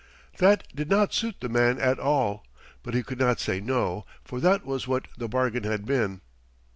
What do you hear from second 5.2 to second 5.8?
bargain